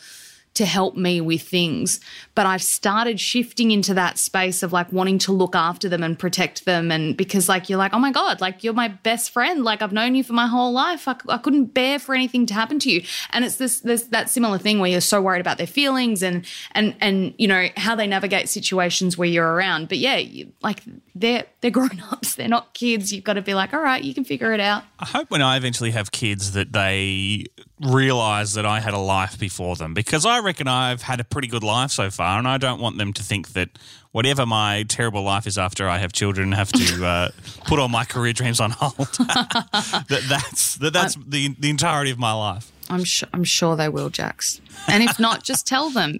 to 0.54 0.64
help 0.64 0.96
me 0.96 1.20
with 1.20 1.42
things. 1.42 2.00
But 2.34 2.46
I've 2.46 2.62
started 2.62 3.20
shifting 3.20 3.72
into 3.72 3.92
that 3.94 4.18
space 4.18 4.62
of 4.62 4.72
like 4.72 4.92
wanting 4.92 5.18
to 5.20 5.32
look 5.32 5.54
after 5.54 5.88
them 5.88 6.02
and 6.02 6.18
protect 6.18 6.64
them. 6.64 6.92
And 6.92 7.16
because 7.16 7.48
like 7.48 7.68
you're 7.68 7.78
like, 7.78 7.92
oh 7.92 7.98
my 7.98 8.12
God, 8.12 8.40
like 8.40 8.62
you're 8.62 8.72
my 8.72 8.88
best 8.88 9.30
friend. 9.30 9.64
Like 9.64 9.82
I've 9.82 9.92
known 9.92 10.14
you 10.14 10.22
for 10.22 10.32
my 10.32 10.46
whole 10.46 10.72
life. 10.72 11.08
I, 11.08 11.16
I 11.28 11.38
couldn't 11.38 11.74
bear 11.74 11.98
for 11.98 12.14
anything 12.14 12.46
to 12.46 12.54
happen 12.54 12.78
to 12.80 12.90
you. 12.90 13.02
And 13.30 13.44
it's 13.44 13.56
this, 13.56 13.80
this, 13.80 14.04
that 14.04 14.30
similar 14.30 14.58
thing 14.58 14.78
where 14.78 14.90
you're 14.90 15.00
so 15.00 15.20
worried 15.20 15.40
about 15.40 15.58
their 15.58 15.66
feelings 15.66 16.22
and, 16.22 16.46
and, 16.72 16.94
and, 17.00 17.34
you 17.36 17.48
know, 17.48 17.68
how 17.76 17.96
they 17.96 18.06
navigate 18.06 18.48
situations 18.48 19.18
where 19.18 19.28
you're 19.28 19.54
around. 19.54 19.88
But 19.88 19.98
yeah, 19.98 20.16
you, 20.16 20.52
like 20.62 20.82
they're, 21.14 21.46
they're 21.60 21.70
grown 21.70 22.02
ups. 22.10 22.34
They're 22.34 22.48
not 22.48 22.74
kids. 22.74 23.12
You've 23.12 23.24
got 23.24 23.34
to 23.34 23.42
be 23.42 23.54
like, 23.54 23.72
all 23.72 23.80
right, 23.80 24.02
you 24.02 24.14
can 24.14 24.24
figure 24.24 24.52
it 24.52 24.60
out. 24.60 24.84
I 24.98 25.06
hope 25.06 25.30
when 25.30 25.42
I 25.42 25.56
eventually 25.56 25.92
have 25.92 26.10
kids 26.10 26.52
that 26.52 26.72
they 26.72 27.46
realize 27.80 28.54
that 28.54 28.66
I 28.66 28.80
had 28.80 28.94
a 28.94 28.98
life 28.98 29.38
before 29.38 29.76
them 29.76 29.94
because 29.94 30.24
I 30.26 30.40
reckon 30.40 30.68
I've 30.68 31.02
had 31.02 31.20
a 31.20 31.24
pretty 31.24 31.48
good 31.48 31.62
life 31.62 31.90
so 31.90 32.10
far, 32.10 32.38
and 32.38 32.48
I 32.48 32.58
don't 32.58 32.80
want 32.80 32.98
them 32.98 33.12
to 33.12 33.22
think 33.22 33.52
that 33.52 33.70
whatever 34.12 34.46
my 34.46 34.84
terrible 34.88 35.22
life 35.22 35.46
is 35.46 35.58
after 35.58 35.88
I 35.88 35.98
have 35.98 36.12
children, 36.12 36.52
have 36.52 36.72
to 36.72 37.06
uh, 37.06 37.28
put 37.66 37.78
all 37.78 37.88
my 37.88 38.04
career 38.04 38.32
dreams 38.32 38.60
on 38.60 38.70
hold. 38.70 38.96
that 38.98 40.24
that's 40.28 40.76
that 40.76 40.92
that's 40.92 41.16
the 41.16 41.54
the 41.58 41.70
entirety 41.70 42.10
of 42.10 42.18
my 42.18 42.32
life. 42.32 42.70
I'm 42.90 43.04
sure. 43.04 43.28
I'm 43.32 43.44
sure 43.44 43.76
they 43.76 43.88
will, 43.88 44.10
Jax. 44.10 44.60
And 44.88 45.02
if 45.02 45.18
not, 45.18 45.42
just 45.42 45.66
tell 45.66 45.88
them. 45.90 46.18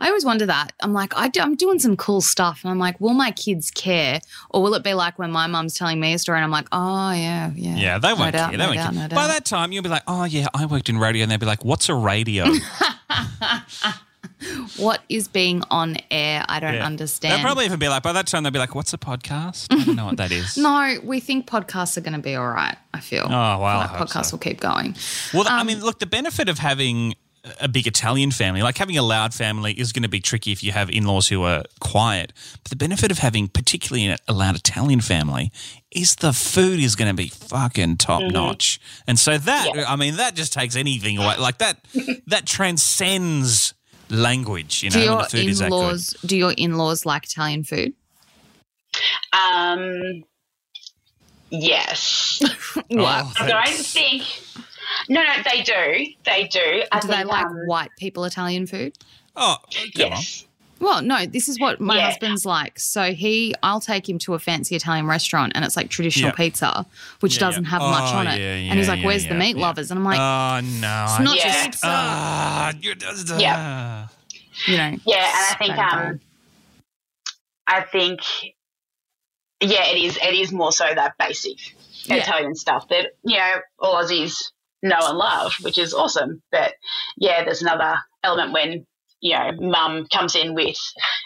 I 0.00 0.08
always 0.08 0.24
wonder 0.24 0.44
that. 0.46 0.72
I'm 0.80 0.92
like, 0.92 1.16
I 1.16 1.28
do, 1.28 1.40
I'm 1.40 1.54
doing 1.54 1.78
some 1.78 1.96
cool 1.96 2.20
stuff, 2.20 2.60
and 2.62 2.70
I'm 2.70 2.78
like, 2.78 3.00
will 3.00 3.14
my 3.14 3.30
kids 3.30 3.70
care, 3.70 4.20
or 4.50 4.62
will 4.62 4.74
it 4.74 4.84
be 4.84 4.92
like 4.94 5.18
when 5.18 5.30
my 5.30 5.46
mum's 5.46 5.74
telling 5.74 6.00
me 6.00 6.12
a 6.12 6.18
story, 6.18 6.36
and 6.38 6.44
I'm 6.44 6.50
like, 6.50 6.66
oh 6.72 7.12
yeah, 7.12 7.50
yeah, 7.54 7.76
Yeah, 7.76 7.98
they 7.98 8.12
won't 8.12 8.32
doubt, 8.32 8.50
care. 8.50 8.58
no 8.58 8.64
They 8.64 8.76
won't 8.76 8.76
doubt, 8.78 8.94
care. 8.94 9.08
no 9.08 9.14
By 9.14 9.26
that 9.28 9.44
time, 9.46 9.72
you'll 9.72 9.82
be 9.82 9.88
like, 9.88 10.02
"Oh 10.06 10.24
yeah, 10.24 10.48
I 10.52 10.66
worked 10.66 10.88
in 10.90 10.98
radio," 10.98 11.22
and 11.22 11.30
they'll 11.30 11.38
be 11.38 11.46
like, 11.46 11.64
"What's 11.64 11.88
a 11.88 11.94
radio?" 11.94 12.46
what 14.76 15.02
is 15.08 15.28
being 15.28 15.62
on 15.70 15.96
air? 16.10 16.44
I 16.48 16.60
don't 16.60 16.74
Yeah. 16.74 16.86
understand. 16.86 17.34
They'll 17.34 17.44
probably 17.44 17.64
even 17.64 17.78
be 17.78 17.88
like, 17.88 18.02
by 18.02 18.12
that 18.12 18.26
time, 18.26 18.42
they'll 18.42 18.52
be 18.52 18.58
like, 18.58 18.74
"What's 18.74 18.92
a 18.92 18.98
podcast?" 18.98 19.66
I 19.70 19.84
don't 19.84 19.96
know 19.96 20.06
what 20.06 20.16
that 20.18 20.32
is. 20.32 20.56
no, 20.56 20.96
we 21.02 21.20
think 21.20 21.46
podcasts 21.46 21.96
are 21.96 22.00
going 22.02 22.12
to 22.14 22.18
be 22.18 22.34
all 22.36 22.48
right. 22.48 22.76
I 22.94 23.00
feel. 23.00 23.24
Oh, 23.26 23.28
well, 23.30 23.64
I 23.64 23.78
Like, 23.78 23.90
podcasts 24.08 24.26
so. 24.26 24.32
will 24.32 24.38
keep 24.40 24.60
going. 24.60 24.94
Well, 25.32 25.46
Um, 25.48 25.54
I 25.54 25.62
mean, 25.62 25.80
look, 25.82 25.98
the 25.98 26.06
benefit 26.06 26.48
of 26.48 26.58
having 26.58 27.14
a 27.60 27.66
big 27.66 27.88
Italian 27.88 28.30
family, 28.30 28.62
like 28.62 28.78
having 28.78 28.96
a 28.96 29.02
loud 29.02 29.34
family, 29.34 29.72
is 29.72 29.90
going 29.92 30.04
to 30.04 30.08
be 30.08 30.20
tricky 30.20 30.52
if 30.52 30.62
you 30.62 30.70
have 30.70 30.88
in 30.88 31.04
laws 31.06 31.26
who 31.26 31.42
are 31.42 31.64
quiet. 31.80 32.32
But 32.62 32.70
the 32.70 32.76
benefit 32.76 33.10
of 33.10 33.18
having, 33.18 33.48
particularly 33.48 34.16
a 34.28 34.32
loud 34.32 34.54
Italian 34.54 35.00
family, 35.00 35.50
is 35.90 36.14
the 36.16 36.32
food 36.32 36.78
is 36.78 36.94
going 36.94 37.08
to 37.10 37.14
be 37.20 37.26
fucking 37.28 37.96
top 37.96 38.22
notch. 38.30 38.78
And 39.08 39.18
so 39.18 39.38
that, 39.38 39.70
Yeah. 39.74 39.86
I 39.92 39.96
mean, 39.96 40.16
that 40.18 40.36
just 40.36 40.52
takes 40.52 40.76
anything 40.76 41.18
away. 41.18 41.36
Like 41.36 41.58
that, 41.58 41.84
that 42.28 42.46
transcends 42.46 43.74
language. 44.12 44.82
You 44.82 44.90
know, 44.90 44.94
Do 44.94 45.02
your 45.02 45.18
the 45.22 45.24
food 45.24 45.46
is 45.46 45.58
that 45.58 45.70
good. 45.70 45.76
in-laws 45.76 46.16
do 46.24 46.36
your 46.36 46.52
in-laws 46.52 47.04
like 47.06 47.24
Italian 47.24 47.64
food? 47.64 47.92
Um, 49.32 50.24
yes. 51.50 52.42
Oh, 52.94 53.32
I 53.38 53.48
don't 53.48 53.68
think. 53.76 54.22
No, 55.08 55.22
no, 55.22 55.32
they 55.50 55.62
do. 55.62 56.12
They 56.24 56.44
do. 56.48 56.82
I 56.92 57.00
do 57.00 57.08
think, 57.08 57.18
they 57.18 57.24
like 57.24 57.46
um, 57.46 57.66
white 57.66 57.90
people 57.98 58.24
Italian 58.24 58.66
food? 58.66 58.96
Oh, 59.36 59.56
come 59.72 59.88
Yes. 59.94 60.46
Well, 60.82 61.00
no, 61.00 61.24
this 61.26 61.48
is 61.48 61.60
what 61.60 61.80
my 61.80 61.96
Yeah. 61.96 62.06
husband's 62.10 62.44
like. 62.44 62.78
So 62.78 63.12
he, 63.14 63.54
I'll 63.62 63.80
take 63.80 64.08
him 64.08 64.18
to 64.18 64.34
a 64.34 64.38
fancy 64.40 64.74
Italian 64.74 65.06
restaurant, 65.06 65.52
and 65.54 65.64
it's 65.64 65.76
like 65.76 65.88
traditional 65.90 66.30
Yeah. 66.30 66.34
pizza, 66.34 66.86
which 67.20 67.34
Yeah, 67.34 67.40
doesn't 67.40 67.64
yeah. 67.64 67.70
have 67.70 67.80
much 67.82 68.12
Oh, 68.12 68.18
on 68.18 68.26
it. 68.26 68.40
yeah, 68.40 68.70
and 68.70 68.78
he's 68.78 68.88
like, 68.88 69.00
yeah, 69.00 69.06
"Where's 69.06 69.26
the 69.26 69.34
meat 69.34 69.56
yeah. 69.56 69.62
lovers?" 69.62 69.90
And 69.92 69.98
I'm 69.98 70.04
like, 70.04 70.18
oh 70.18 70.60
no! 70.80 71.04
"It's 71.08 71.20
not 71.20 71.36
Yeah. 71.36 71.64
pizza." 71.64 71.86
Ah, 71.86 72.72
you're, 72.80 72.96
Yeah. 73.38 74.08
you 74.66 74.76
know. 74.76 74.96
Yeah, 75.06 75.24
and 75.24 75.46
I 75.50 75.54
think 75.58 75.78
um, 75.78 76.20
I 77.68 77.80
think 77.82 78.20
yeah, 79.60 79.86
it 79.86 79.98
is. 80.02 80.16
It 80.16 80.34
is 80.34 80.50
more 80.52 80.72
so 80.72 80.86
that 80.94 81.14
basic 81.18 81.58
Yeah. 82.04 82.16
Italian 82.16 82.56
stuff 82.56 82.88
that 82.88 83.12
you 83.24 83.38
know 83.38 83.60
all 83.78 84.02
Aussies 84.02 84.34
know 84.82 84.98
and 85.00 85.16
love, 85.16 85.54
which 85.62 85.78
is 85.78 85.94
awesome. 85.94 86.42
But 86.50 86.74
yeah, 87.16 87.44
there's 87.44 87.62
another 87.62 87.98
element 88.24 88.52
when 88.52 88.86
you 89.22 89.38
know 89.38 89.52
mum 89.60 90.06
comes 90.12 90.36
in 90.36 90.54
with 90.54 90.76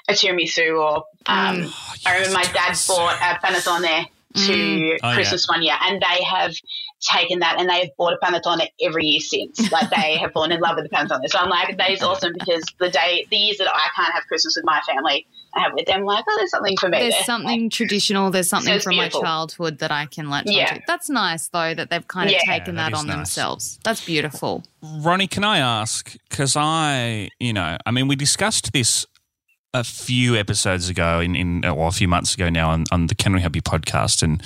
a 0.09 0.13
tiramisu 0.13 0.79
or 0.81 0.99
um, 1.27 1.65
Oh, 1.67 1.95
I 2.07 2.15
remember 2.19 2.35
my 2.35 2.45
dad 2.45 2.77
bought 2.87 3.17
a 3.21 3.45
panettone 3.45 3.81
there 3.83 4.07
to 4.47 4.99
Oh, 5.03 5.09
yeah. 5.09 5.15
Christmas 5.15 5.49
one 5.49 5.63
year, 5.63 5.75
and 5.83 6.01
they 6.01 6.23
have 6.25 6.55
taken 7.01 7.41
that 7.41 7.57
and 7.59 7.69
they 7.69 7.81
have 7.81 7.91
bought 7.99 8.15
a 8.15 8.19
panettone 8.25 8.67
every 8.81 9.05
year 9.07 9.21
since. 9.21 9.71
Like 9.71 9.91
they 9.91 10.17
have 10.17 10.33
fallen 10.33 10.53
in 10.53 10.61
love 10.61 10.77
with 10.77 10.89
the 10.89 10.97
panettone. 10.97 11.21
So 11.29 11.39
I'm 11.39 11.51
like, 11.51 11.77
that 11.77 11.91
is 11.91 12.03
awesome 12.03 12.33
because 12.33 12.65
the 12.79 12.89
day, 12.91 13.27
the 13.31 13.37
years 13.37 13.59
that 13.59 13.69
I 13.69 13.89
can't 13.95 14.13
have 14.15 14.25
Christmas 14.27 14.57
with 14.57 14.65
my 14.65 14.81
family, 14.87 15.27
I 15.55 15.61
have 15.61 15.73
with 15.75 15.87
them. 15.87 16.05
Like, 16.05 16.25
oh, 16.29 16.37
there's 16.39 16.51
something 16.51 16.77
for 16.79 16.89
me. 16.89 16.99
There's 16.99 17.15
there. 17.15 17.25
something 17.25 17.71
traditional. 17.71 18.31
There's 18.31 18.49
something 18.49 18.73
it's 18.75 18.85
from 18.85 18.93
beautiful. 18.95 19.21
my 19.23 19.27
childhood 19.27 19.79
that 19.79 19.91
I 19.91 20.07
can 20.07 20.29
latch 20.31 20.45
Yeah. 20.47 20.71
onto. 20.71 20.81
That's 20.87 21.09
nice, 21.09 21.49
though, 21.49 21.75
that 21.75 21.91
they've 21.91 22.07
kind 22.09 22.29
of 22.29 22.33
Yeah. 22.33 22.41
taken 22.41 22.75
Yeah, 22.77 22.83
that, 22.85 22.91
that 22.91 22.93
is 22.93 22.99
on 23.01 23.07
nice. 23.07 23.17
themselves. 23.17 23.79
That's 23.85 24.05
beautiful. 24.05 24.65
Ronnie, 24.83 25.27
can 25.27 25.45
I 25.45 25.59
ask? 25.59 26.15
Because 26.29 26.57
I, 26.57 27.31
you 27.41 27.53
know, 27.53 27.77
I 27.87 27.91
mean, 27.91 28.09
we 28.09 28.17
discussed 28.17 28.73
this 28.73 29.07
a 29.81 29.85
few 29.85 30.37
episodes 30.37 30.89
ago, 30.89 31.21
in, 31.21 31.37
in 31.37 31.65
or 31.65 31.89
a 31.89 31.93
few 31.93 32.09
months 32.09 32.35
ago 32.35 32.49
now, 32.49 32.71
on, 32.71 32.85
on 32.91 33.07
the 33.09 33.15
Can 33.15 33.35
We 33.35 33.41
Help 33.41 33.55
You 33.55 33.63
podcast, 33.63 34.23
and 34.23 34.43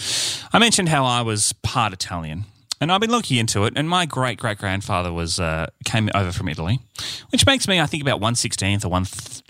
I 0.52 0.58
mentioned 0.58 0.88
how 0.88 1.04
I 1.04 1.22
was 1.22 1.52
part 1.62 1.92
Italian, 1.92 2.44
and 2.80 2.90
I've 2.90 3.00
been 3.00 3.10
looking 3.10 3.37
into 3.38 3.64
it. 3.64 3.75
And 3.76 3.88
my 3.88 4.06
great 4.06 4.38
great 4.38 4.58
grandfather 4.58 5.12
was 5.12 5.38
uh, 5.38 5.66
came 5.84 6.10
over 6.14 6.32
from 6.32 6.49
Italy, 6.49 6.80
which 7.30 7.46
makes 7.46 7.68
me, 7.68 7.80
I 7.80 7.87
think, 7.87 8.02
about 8.02 8.20
one 8.20 8.34
sixteenth 8.34 8.84
or 8.84 8.88
one 8.88 9.06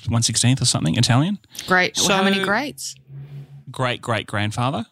one 0.08 0.22
sixteenth 0.22 0.60
or 0.60 0.66
something 0.66 0.96
Italian. 0.96 1.38
Great. 1.66 1.96
Well, 1.98 2.08
how 2.18 2.22
many 2.22 2.42
greats? 2.44 2.94
Great 3.70 4.02
great 4.02 4.26
grandfather. 4.26 4.84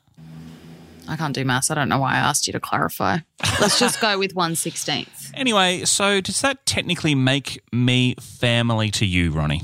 I 1.11 1.17
can't 1.17 1.35
do 1.35 1.43
maths. 1.45 1.71
I 1.71 1.75
don't 1.75 1.89
know 1.89 1.99
why 2.01 2.15
I 2.15 2.19
asked 2.19 2.47
you 2.47 2.53
to 2.53 2.61
clarify. 2.61 3.19
Let's 3.61 3.79
just 3.79 4.01
go 4.01 4.19
with 4.19 4.35
one 4.35 4.57
sixteenth. 4.57 5.17
Anyway, 5.35 5.85
so 5.85 6.21
does 6.21 6.41
that 6.41 6.67
technically 6.67 7.15
make 7.15 7.63
me 7.71 8.17
family 8.19 8.91
to 8.91 9.07
you, 9.07 9.31
Ronnie? 9.31 9.63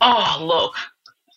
Oh, 0.00 0.38
look, 0.40 0.74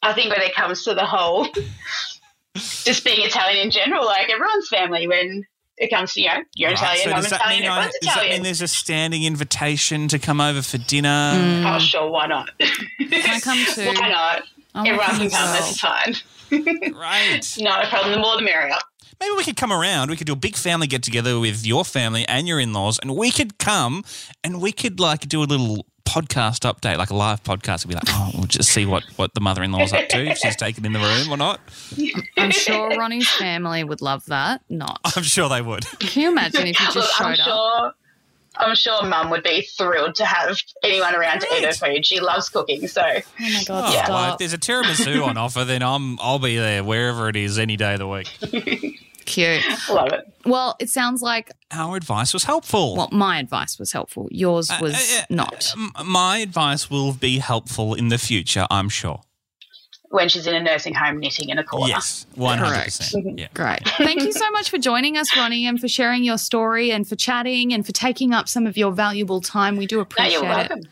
I 0.02 0.14
think 0.14 0.32
when 0.32 0.42
it 0.42 0.54
comes 0.56 0.84
to 0.84 0.94
the 0.94 1.06
whole 1.06 1.48
just 2.56 3.04
being 3.04 3.26
Italian 3.26 3.66
in 3.66 3.72
general, 3.72 4.06
like 4.06 4.30
everyone's 4.30 4.68
family 4.70 5.08
when 5.08 5.46
it 5.78 5.90
comes 5.90 6.14
to, 6.14 6.22
you 6.22 6.28
know, 6.28 6.44
you're 6.56 6.70
Right, 6.72 6.78
Italian, 6.78 7.04
so 7.04 7.10
I'm 7.12 7.22
does 7.22 7.30
that 7.32 7.40
Italian, 7.42 7.62
mean 7.62 7.70
everyone's 7.72 7.94
does 8.02 8.16
that 8.16 8.30
mean 8.30 8.44
there's 8.44 8.62
a 8.62 8.68
standing 8.68 9.24
invitation 9.24 10.08
to 10.10 10.20
come 10.20 10.40
over 10.40 10.62
for 10.62 10.78
dinner? 10.78 11.10
Mm. 11.10 11.76
oh, 11.76 11.80
sure, 11.80 12.10
why 12.10 12.28
not? 12.28 12.50
Can 12.60 12.70
I 13.12 13.40
come 13.40 13.58
too? 13.74 13.86
why 13.86 14.10
not? 14.10 14.44
I 14.76 14.80
wanna 14.80 14.90
Everyone 14.90 15.08
can 15.18 15.30
come, 15.30 15.44
well. 15.44 15.62
this 15.62 15.72
is 15.72 15.80
fine. 15.80 16.16
Right. 16.94 17.42
Not 17.60 17.84
a 17.86 17.88
problem, 17.90 18.12
the 18.12 18.20
more 18.20 18.36
the 18.36 18.44
merrier. 18.44 18.76
Maybe 19.20 19.34
we 19.36 19.44
could 19.44 19.56
come 19.56 19.74
around. 19.74 20.12
We 20.12 20.18
could 20.18 20.28
do 20.28 20.34
a 20.34 20.36
big 20.36 20.56
family 20.56 20.86
get 20.86 21.02
together 21.02 21.40
with 21.40 21.66
your 21.66 21.84
family 21.84 22.28
and 22.28 22.48
your 22.48 22.60
in 22.60 22.74
laws, 22.74 23.00
and 23.00 23.16
we 23.16 23.32
could 23.32 23.58
come 23.58 24.04
and 24.44 24.62
we 24.62 24.72
could 24.72 25.00
like 25.00 25.22
do 25.28 25.42
a 25.42 25.46
little 25.46 25.88
podcast 26.06 26.72
update, 26.72 26.98
like 26.98 27.10
a 27.10 27.16
live 27.16 27.44
podcast. 27.44 27.86
We'd 27.86 27.90
be 27.94 27.96
like, 27.96 28.04
oh, 28.10 28.32
we'll 28.36 28.44
just 28.46 28.70
see 28.70 28.86
what, 28.86 29.04
what 29.16 29.34
the 29.34 29.42
mother 29.42 29.64
in 29.64 29.72
law's 29.72 29.94
up 29.94 30.08
to, 30.10 30.26
if 30.26 30.38
she's 30.38 30.56
taken 30.56 30.86
in 30.86 30.94
the 30.94 31.00
room 31.00 31.32
or 31.32 31.38
not. 31.38 31.60
I'm 32.38 32.52
sure 32.52 32.90
Ronnie's 32.98 33.30
family 33.30 33.84
would 33.84 34.02
love 34.02 34.26
that. 34.26 34.62
Not. 34.70 35.00
I'm 35.18 35.24
sure 35.24 35.50
they 35.50 35.62
would. 35.62 35.86
Can 36.00 36.22
you 36.24 36.32
imagine 36.32 36.68
if 36.68 36.80
you 36.80 36.86
just 36.88 36.96
Look, 36.96 37.06
just 37.06 37.22
I'm 37.22 37.36
showed 37.36 37.42
up? 37.42 37.48
sure. 37.48 37.94
I'm 38.56 38.76
sure 38.76 39.02
Mum 39.04 39.32
would 39.32 39.42
be 39.42 39.64
thrilled 39.64 40.14
to 40.16 40.26
have 40.26 40.60
anyone 40.84 41.16
around 41.16 41.40
to 41.42 41.48
eat 41.56 41.66
her 41.66 41.74
food. 41.74 42.06
She 42.06 42.20
loves 42.20 42.50
cooking, 42.50 42.88
so 42.88 43.02
Oh 43.02 43.22
my 43.40 43.64
god! 43.66 43.90
Oh, 43.90 43.94
Yeah. 43.94 44.10
well, 44.10 44.34
if 44.34 44.38
there's 44.38 44.54
a 44.54 44.60
tiramisu 44.60 45.26
on 45.26 45.38
offer, 45.40 45.66
then 45.66 45.82
I'm 45.82 46.20
I'll 46.20 46.38
be 46.38 46.56
there 46.58 46.84
wherever 46.84 47.28
it 47.30 47.36
is 47.36 47.58
any 47.58 47.78
day 47.78 47.94
of 47.94 48.00
the 48.00 48.08
week. 48.08 49.00
Cute. 49.26 49.64
love 49.90 50.12
it. 50.12 50.26
Well, 50.46 50.76
it 50.80 50.90
sounds 50.90 51.22
like 51.22 51.52
Our 51.72 51.96
advice 51.98 52.34
was 52.34 52.44
helpful. 52.44 52.96
well, 52.96 53.10
my 53.12 53.40
advice 53.40 53.80
was 53.80 53.92
helpful. 53.92 54.28
Yours 54.32 54.70
was 54.82 54.94
Uh, 54.94 55.22
uh, 55.22 55.26
not. 55.30 55.74
M- 55.76 55.92
My 56.08 56.38
advice 56.40 56.90
will 56.90 57.14
be 57.14 57.40
helpful 57.40 57.94
in 57.94 58.10
the 58.10 58.18
future, 58.18 58.66
I'm 58.70 58.90
sure. 58.90 59.22
When 60.10 60.30
she's 60.30 60.46
in 60.46 60.54
a 60.54 60.62
nursing 60.62 60.94
home 60.94 61.18
knitting 61.20 61.50
in 61.50 61.58
a 61.58 61.64
corner. 61.64 61.88
Yes, 61.88 62.28
100%. 62.38 63.40
Yeah. 63.40 63.48
Great. 63.56 63.80
Thank 63.98 64.22
you 64.22 64.32
so 64.32 64.48
much 64.52 64.70
for 64.70 64.78
joining 64.78 65.18
us, 65.18 65.36
Ronnie, 65.36 65.66
and 65.66 65.80
for 65.80 65.88
sharing 65.88 66.24
your 66.24 66.38
story 66.38 66.92
and 66.92 67.08
for 67.08 67.16
chatting 67.16 67.74
and 67.74 67.84
for 67.84 67.94
taking 67.94 68.32
up 68.32 68.48
some 68.48 68.68
of 68.68 68.78
your 68.78 68.92
valuable 68.92 69.42
time. 69.42 69.76
We 69.76 69.88
do 69.88 69.96
No, 69.96 70.02
appreciate 70.04 70.34
you're 70.44 70.78
it. 70.78 70.86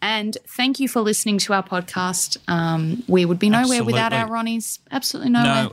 And 0.00 0.38
thank 0.46 0.78
you 0.78 0.86
for 0.88 1.00
listening 1.00 1.38
to 1.38 1.54
our 1.54 1.62
podcast. 1.64 2.36
Um, 2.46 3.02
we 3.08 3.24
would 3.24 3.40
be 3.40 3.50
nowhere 3.50 3.82
without 3.82 4.12
our 4.12 4.28
Ronnies. 4.28 4.78
Absolutely 4.92 5.32
nowhere. 5.32 5.64
No, 5.64 5.72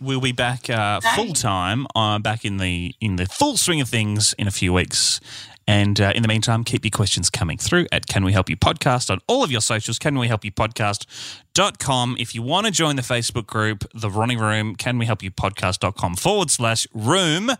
we'll 0.00 0.20
be 0.20 0.32
back 0.32 0.68
uh, 0.70 1.00
full 1.14 1.32
time, 1.32 1.86
uh, 1.94 2.18
back 2.18 2.44
in 2.44 2.58
the 2.58 2.94
in 3.00 3.16
the 3.16 3.26
full 3.26 3.56
swing 3.56 3.80
of 3.80 3.88
things 3.88 4.34
in 4.38 4.46
a 4.46 4.50
few 4.50 4.72
weeks. 4.72 5.20
And 5.66 5.98
uh, 6.00 6.12
in 6.14 6.22
the 6.22 6.28
meantime, 6.28 6.62
keep 6.62 6.84
your 6.84 6.90
questions 6.90 7.30
coming 7.30 7.56
through 7.56 7.86
at 7.90 8.06
Can 8.06 8.24
We 8.24 8.32
Help 8.32 8.50
You 8.50 8.56
Podcast 8.56 9.10
on 9.10 9.20
all 9.26 9.42
of 9.42 9.50
your 9.50 9.62
socials, 9.62 9.98
Can 9.98 10.18
We 10.18 10.28
Help 10.28 10.44
You 10.44 10.52
Podcast.com. 10.52 12.16
If 12.18 12.34
you 12.34 12.42
want 12.42 12.66
to 12.66 12.72
join 12.72 12.96
the 12.96 13.02
Facebook 13.02 13.46
group, 13.46 13.84
The 13.94 14.10
Ronnie 14.10 14.36
Room, 14.36 14.76
Can 14.76 14.98
We 14.98 15.06
Help 15.06 15.22
You 15.22 15.30
Podcast.com 15.30 16.16
forward 16.16 16.50
slash 16.50 16.86
room. 16.92 17.50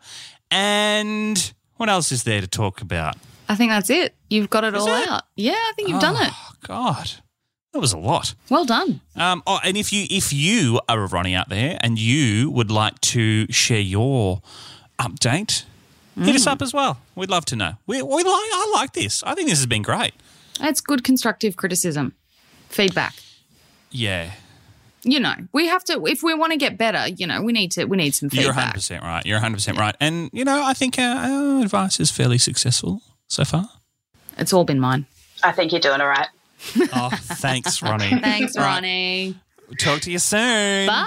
And 0.51 1.53
what 1.77 1.89
else 1.89 2.13
is 2.13 2.25
there 2.25 2.43
to 2.43 2.47
talk 2.47 2.83
about? 2.83 3.17
I 3.49 3.57
think 3.57 3.71
that's 3.71 3.91
it. 3.91 4.15
You've 4.29 4.51
got 4.51 4.65
it 4.65 4.75
all 4.75 4.87
it? 4.87 5.09
out. 5.09 5.23
Yeah, 5.37 5.53
I 5.53 5.73
think 5.75 5.89
you've 5.89 6.01
done 6.01 6.17
it. 6.17 6.33
Oh, 6.33 6.53
God. 6.67 7.11
That 7.75 7.81
was 7.81 7.93
a 7.93 7.99
lot. 7.99 8.35
Well 8.49 8.65
done. 8.65 9.01
Um, 9.17 9.43
oh, 9.47 9.59
and 9.65 9.77
if 9.77 9.93
you 9.93 10.07
if 10.09 10.33
you 10.33 10.81
are 10.89 11.03
a 11.03 11.07
Ronnie 11.09 11.35
out 11.35 11.49
there 11.49 11.77
and 11.81 11.99
you 11.99 12.49
would 12.51 12.71
like 12.71 13.01
to 13.01 13.51
share 13.53 13.81
your 13.81 14.41
update, 14.99 15.65
hit 16.17 16.37
us 16.37 16.47
up 16.47 16.63
as 16.63 16.73
well. 16.73 16.99
We'd 17.17 17.31
love 17.31 17.45
to 17.47 17.57
know. 17.57 17.73
We, 17.87 18.01
we 18.01 18.15
like 18.15 18.25
I 18.27 18.71
like 18.75 18.93
this. 18.93 19.25
I 19.25 19.35
think 19.35 19.49
this 19.49 19.59
has 19.59 19.67
been 19.67 19.83
great. 19.83 20.15
It's 20.61 20.81
good 20.81 21.03
constructive 21.03 21.57
criticism, 21.57 22.15
feedback. 22.69 23.15
Yeah, 23.91 24.31
You 25.03 25.19
know, 25.21 25.35
we 25.53 25.67
have 25.67 25.83
to 25.85 26.05
if 26.07 26.23
we 26.23 26.33
want 26.35 26.53
to 26.53 26.57
get 26.59 26.79
better. 26.79 27.09
You 27.09 27.27
know, 27.27 27.43
we 27.43 27.53
need 27.53 27.73
to 27.73 27.87
we 27.87 27.97
need 27.97 28.15
some 28.15 28.31
feedback. 28.31 28.45
you're 28.45 28.55
100 28.55 28.75
percent 28.75 29.03
right. 29.03 29.27
You're 29.27 29.37
100 29.39 29.55
percent 29.57 29.79
right. 29.79 29.97
And 30.01 30.31
you 30.33 30.45
know, 30.45 30.63
I 30.65 30.75
think 30.75 30.97
our, 30.99 31.17
our 31.17 31.63
advice 31.65 31.99
is 31.99 32.13
fairly 32.13 32.39
successful 32.39 33.03
so 33.27 33.45
far. 33.45 33.69
It's 34.39 34.53
all 34.53 34.65
been 34.65 34.79
mine. 34.79 35.07
I 35.43 35.51
think 35.51 35.73
you're 35.73 35.81
doing 35.81 36.01
all 36.01 36.07
right. 36.09 36.29
Oh, 36.95 37.11
thanks, 37.13 37.83
Ronnie. 37.83 38.21
Thanks, 38.21 38.57
All 38.57 38.65
right. 38.65 38.75
Ronnie. 38.77 39.37
Talk 39.79 40.01
to 40.03 40.11
you 40.13 40.19
soon. 40.19 40.87
Bye. 40.87 41.07